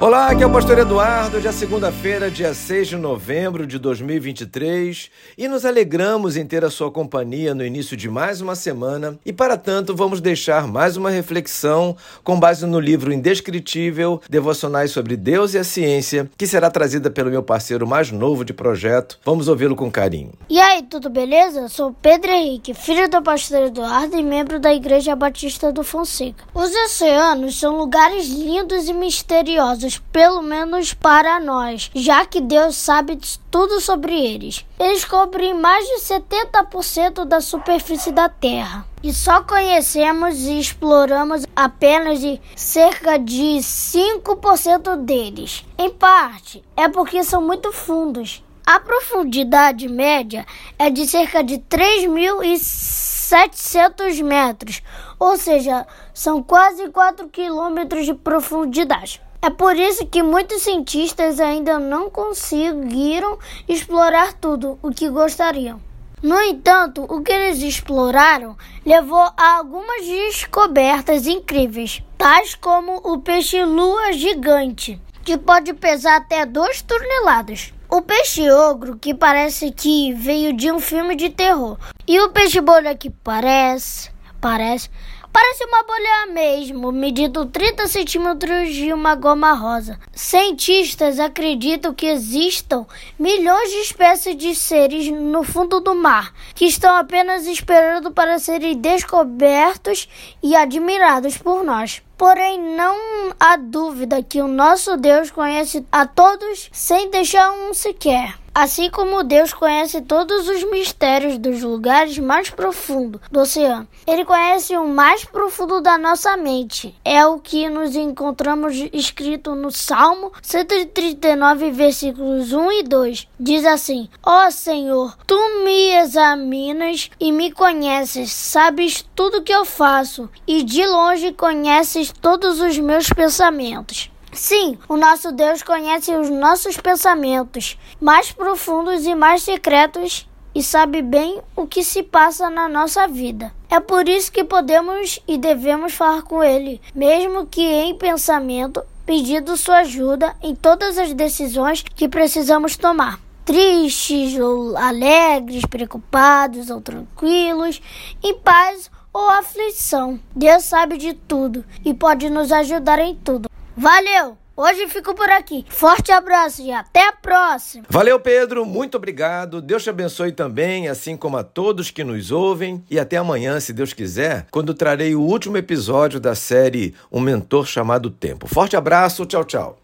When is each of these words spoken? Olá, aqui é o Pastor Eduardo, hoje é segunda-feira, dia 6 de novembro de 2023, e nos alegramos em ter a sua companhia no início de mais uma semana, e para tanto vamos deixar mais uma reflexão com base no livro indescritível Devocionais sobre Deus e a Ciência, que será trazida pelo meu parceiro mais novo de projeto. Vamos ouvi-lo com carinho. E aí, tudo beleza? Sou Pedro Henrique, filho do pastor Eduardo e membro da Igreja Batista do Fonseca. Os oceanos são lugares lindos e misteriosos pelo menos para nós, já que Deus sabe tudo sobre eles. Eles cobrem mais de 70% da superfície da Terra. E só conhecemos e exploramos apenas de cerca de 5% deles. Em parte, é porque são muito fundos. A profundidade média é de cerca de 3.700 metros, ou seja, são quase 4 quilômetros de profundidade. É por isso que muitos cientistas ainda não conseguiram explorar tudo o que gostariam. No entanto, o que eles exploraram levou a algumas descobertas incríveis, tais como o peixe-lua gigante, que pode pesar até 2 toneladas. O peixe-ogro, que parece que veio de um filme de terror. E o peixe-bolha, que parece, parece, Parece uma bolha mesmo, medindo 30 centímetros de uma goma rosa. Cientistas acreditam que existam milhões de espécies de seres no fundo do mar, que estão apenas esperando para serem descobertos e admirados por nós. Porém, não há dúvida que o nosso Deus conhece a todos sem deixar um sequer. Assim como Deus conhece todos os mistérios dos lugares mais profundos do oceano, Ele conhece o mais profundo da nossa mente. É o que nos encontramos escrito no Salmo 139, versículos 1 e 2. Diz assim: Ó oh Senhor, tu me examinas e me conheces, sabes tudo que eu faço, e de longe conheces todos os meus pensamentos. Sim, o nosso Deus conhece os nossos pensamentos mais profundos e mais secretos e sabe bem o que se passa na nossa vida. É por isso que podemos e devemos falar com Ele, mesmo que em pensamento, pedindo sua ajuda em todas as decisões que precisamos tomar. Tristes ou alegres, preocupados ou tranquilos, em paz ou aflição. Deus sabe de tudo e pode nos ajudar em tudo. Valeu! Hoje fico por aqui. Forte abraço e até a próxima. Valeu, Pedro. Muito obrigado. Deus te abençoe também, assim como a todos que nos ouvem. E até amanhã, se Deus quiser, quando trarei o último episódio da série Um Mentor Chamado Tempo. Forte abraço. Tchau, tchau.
Olá, 0.00 0.28
aqui 0.28 0.42
é 0.42 0.46
o 0.46 0.50
Pastor 0.50 0.78
Eduardo, 0.78 1.36
hoje 1.36 1.46
é 1.46 1.52
segunda-feira, 1.52 2.30
dia 2.30 2.54
6 2.54 2.88
de 2.88 2.96
novembro 2.96 3.66
de 3.66 3.78
2023, 3.78 5.10
e 5.36 5.46
nos 5.46 5.66
alegramos 5.66 6.38
em 6.38 6.46
ter 6.46 6.64
a 6.64 6.70
sua 6.70 6.90
companhia 6.90 7.54
no 7.54 7.62
início 7.62 7.94
de 7.94 8.08
mais 8.08 8.40
uma 8.40 8.56
semana, 8.56 9.18
e 9.26 9.30
para 9.30 9.58
tanto 9.58 9.94
vamos 9.94 10.22
deixar 10.22 10.66
mais 10.66 10.96
uma 10.96 11.10
reflexão 11.10 11.94
com 12.24 12.40
base 12.40 12.64
no 12.64 12.80
livro 12.80 13.12
indescritível 13.12 14.22
Devocionais 14.26 14.90
sobre 14.90 15.18
Deus 15.18 15.52
e 15.52 15.58
a 15.58 15.64
Ciência, 15.64 16.30
que 16.38 16.46
será 16.46 16.70
trazida 16.70 17.10
pelo 17.10 17.30
meu 17.30 17.42
parceiro 17.42 17.86
mais 17.86 18.10
novo 18.10 18.42
de 18.42 18.54
projeto. 18.54 19.18
Vamos 19.22 19.48
ouvi-lo 19.48 19.76
com 19.76 19.90
carinho. 19.90 20.32
E 20.48 20.58
aí, 20.58 20.82
tudo 20.82 21.10
beleza? 21.10 21.68
Sou 21.68 21.94
Pedro 22.00 22.30
Henrique, 22.30 22.72
filho 22.72 23.06
do 23.10 23.20
pastor 23.20 23.64
Eduardo 23.64 24.16
e 24.16 24.22
membro 24.22 24.58
da 24.58 24.72
Igreja 24.72 25.14
Batista 25.14 25.70
do 25.70 25.84
Fonseca. 25.84 26.42
Os 26.54 26.74
oceanos 26.86 27.60
são 27.60 27.76
lugares 27.76 28.28
lindos 28.28 28.88
e 28.88 28.94
misteriosos 28.94 29.89
pelo 29.98 30.42
menos 30.42 30.94
para 30.94 31.40
nós, 31.40 31.90
já 31.94 32.24
que 32.24 32.40
Deus 32.40 32.76
sabe 32.76 33.18
tudo 33.50 33.80
sobre 33.80 34.14
eles. 34.14 34.64
Eles 34.78 35.04
cobrem 35.04 35.54
mais 35.54 35.84
de 35.84 35.96
70% 36.00 37.24
da 37.24 37.40
superfície 37.40 38.12
da 38.12 38.28
Terra. 38.28 38.86
E 39.02 39.14
só 39.14 39.42
conhecemos 39.42 40.40
e 40.40 40.60
exploramos 40.60 41.46
apenas 41.56 42.20
de 42.20 42.38
cerca 42.54 43.18
de 43.18 43.56
5% 43.58 45.04
deles. 45.04 45.64
Em 45.78 45.88
parte, 45.90 46.62
é 46.76 46.86
porque 46.88 47.24
são 47.24 47.40
muito 47.40 47.72
fundos. 47.72 48.44
A 48.66 48.78
profundidade 48.78 49.88
média 49.88 50.44
é 50.78 50.90
de 50.90 51.08
cerca 51.08 51.42
de 51.42 51.56
3.700 51.58 54.22
metros, 54.22 54.82
ou 55.18 55.36
seja, 55.36 55.84
são 56.14 56.40
quase 56.42 56.88
4 56.90 57.28
quilômetros 57.30 58.06
de 58.06 58.14
profundidade. 58.14 59.20
É 59.42 59.48
por 59.48 59.74
isso 59.74 60.06
que 60.06 60.22
muitos 60.22 60.62
cientistas 60.62 61.40
ainda 61.40 61.78
não 61.78 62.10
conseguiram 62.10 63.38
explorar 63.66 64.34
tudo 64.34 64.78
o 64.82 64.90
que 64.90 65.08
gostariam. 65.08 65.80
No 66.22 66.38
entanto, 66.42 67.06
o 67.08 67.22
que 67.22 67.32
eles 67.32 67.62
exploraram 67.62 68.54
levou 68.84 69.32
a 69.38 69.56
algumas 69.56 70.04
descobertas 70.04 71.26
incríveis, 71.26 72.02
tais 72.18 72.54
como 72.54 73.00
o 73.02 73.20
peixe-lua 73.20 74.12
gigante, 74.12 75.00
que 75.24 75.38
pode 75.38 75.72
pesar 75.72 76.18
até 76.18 76.44
2 76.44 76.82
toneladas. 76.82 77.72
O 77.88 78.02
peixe-ogro, 78.02 78.98
que 78.98 79.14
parece 79.14 79.72
que 79.72 80.12
veio 80.12 80.52
de 80.52 80.70
um 80.70 80.78
filme 80.78 81.16
de 81.16 81.30
terror. 81.30 81.78
E 82.06 82.20
o 82.20 82.28
peixe-bolha, 82.28 82.94
que 82.94 83.08
parece, 83.08 84.09
parece, 84.40 84.88
Parece 85.32 85.64
uma 85.64 85.84
bolha 85.84 86.26
mesmo, 86.32 86.90
medindo 86.90 87.46
30 87.46 87.86
centímetros 87.86 88.74
de 88.74 88.92
uma 88.92 89.14
goma 89.14 89.52
rosa. 89.52 89.96
Cientistas 90.12 91.20
acreditam 91.20 91.94
que 91.94 92.06
existam 92.06 92.84
milhões 93.16 93.70
de 93.70 93.76
espécies 93.76 94.36
de 94.36 94.56
seres 94.56 95.08
no 95.08 95.44
fundo 95.44 95.78
do 95.78 95.94
mar, 95.94 96.34
que 96.52 96.64
estão 96.64 96.96
apenas 96.96 97.46
esperando 97.46 98.10
para 98.10 98.40
serem 98.40 98.76
descobertos 98.76 100.08
e 100.42 100.56
admirados 100.56 101.38
por 101.38 101.62
nós. 101.62 102.02
Porém, 102.18 102.60
não 102.60 103.32
há 103.38 103.56
dúvida 103.56 104.22
que 104.24 104.42
o 104.42 104.48
nosso 104.48 104.96
Deus 104.96 105.30
conhece 105.30 105.86
a 105.92 106.06
todos 106.06 106.68
sem 106.72 107.08
deixar 107.08 107.52
um 107.52 107.72
sequer. 107.72 108.39
Assim 108.52 108.90
como 108.90 109.22
Deus 109.22 109.52
conhece 109.52 110.00
todos 110.00 110.48
os 110.48 110.64
mistérios 110.64 111.38
dos 111.38 111.62
lugares 111.62 112.18
mais 112.18 112.50
profundos 112.50 113.20
do 113.30 113.40
oceano, 113.40 113.86
Ele 114.04 114.24
conhece 114.24 114.76
o 114.76 114.88
mais 114.88 115.24
profundo 115.24 115.80
da 115.80 115.96
nossa 115.96 116.36
mente. 116.36 116.94
É 117.04 117.24
o 117.24 117.38
que 117.38 117.68
nos 117.68 117.94
encontramos 117.94 118.74
escrito 118.92 119.54
no 119.54 119.70
Salmo 119.70 120.32
139, 120.42 121.70
versículos 121.70 122.52
1 122.52 122.72
e 122.72 122.82
2. 122.82 123.28
Diz 123.38 123.64
assim: 123.64 124.08
Ó 124.24 124.48
oh 124.48 124.50
Senhor, 124.50 125.16
tu 125.26 125.38
me 125.64 125.92
examinas 125.94 127.08
e 127.20 127.30
me 127.30 127.52
conheces, 127.52 128.32
sabes 128.32 129.06
tudo 129.14 129.42
que 129.42 129.54
eu 129.54 129.64
faço, 129.64 130.28
e 130.44 130.64
de 130.64 130.84
longe 130.84 131.32
conheces 131.32 132.12
todos 132.20 132.60
os 132.60 132.76
meus 132.78 133.08
pensamentos. 133.08 134.10
Sim, 134.32 134.78
o 134.88 134.96
nosso 134.96 135.32
Deus 135.32 135.62
conhece 135.62 136.14
os 136.14 136.30
nossos 136.30 136.76
pensamentos 136.76 137.76
mais 138.00 138.30
profundos 138.30 139.04
e 139.04 139.14
mais 139.14 139.42
secretos 139.42 140.28
e 140.54 140.62
sabe 140.62 141.02
bem 141.02 141.40
o 141.56 141.66
que 141.66 141.82
se 141.82 142.02
passa 142.02 142.48
na 142.48 142.68
nossa 142.68 143.06
vida. 143.08 143.52
É 143.68 143.80
por 143.80 144.08
isso 144.08 144.32
que 144.32 144.44
podemos 144.44 145.20
e 145.26 145.36
devemos 145.36 145.94
falar 145.94 146.22
com 146.22 146.42
Ele, 146.42 146.80
mesmo 146.94 147.46
que 147.46 147.62
em 147.62 147.94
pensamento, 147.96 148.82
pedindo 149.04 149.56
sua 149.56 149.78
ajuda 149.78 150.36
em 150.42 150.54
todas 150.54 150.96
as 150.96 151.12
decisões 151.12 151.82
que 151.82 152.08
precisamos 152.08 152.76
tomar. 152.76 153.18
Tristes 153.44 154.38
ou 154.38 154.76
alegres, 154.76 155.64
preocupados 155.66 156.70
ou 156.70 156.80
tranquilos, 156.80 157.82
em 158.22 158.34
paz 158.38 158.90
ou 159.12 159.28
aflição. 159.28 160.20
Deus 160.34 160.64
sabe 160.64 160.96
de 160.96 161.14
tudo 161.14 161.64
e 161.84 161.92
pode 161.92 162.30
nos 162.30 162.52
ajudar 162.52 163.00
em 163.00 163.14
tudo. 163.14 163.49
Valeu! 163.80 164.36
Hoje 164.54 164.88
fico 164.88 165.14
por 165.14 165.30
aqui. 165.30 165.64
Forte 165.70 166.12
abraço 166.12 166.60
e 166.60 166.70
até 166.70 167.08
a 167.08 167.12
próxima. 167.12 167.86
Valeu, 167.88 168.20
Pedro. 168.20 168.66
Muito 168.66 168.98
obrigado. 168.98 169.62
Deus 169.62 169.82
te 169.82 169.88
abençoe 169.88 170.32
também, 170.32 170.86
assim 170.86 171.16
como 171.16 171.38
a 171.38 171.42
todos 171.42 171.90
que 171.90 172.04
nos 172.04 172.30
ouvem. 172.30 172.84
E 172.90 172.98
até 172.98 173.16
amanhã, 173.16 173.58
se 173.58 173.72
Deus 173.72 173.94
quiser, 173.94 174.46
quando 174.50 174.74
trarei 174.74 175.14
o 175.14 175.22
último 175.22 175.56
episódio 175.56 176.20
da 176.20 176.34
série 176.34 176.94
Um 177.10 177.20
Mentor 177.20 177.64
Chamado 177.64 178.10
Tempo. 178.10 178.46
Forte 178.46 178.76
abraço. 178.76 179.24
Tchau, 179.24 179.44
tchau. 179.44 179.78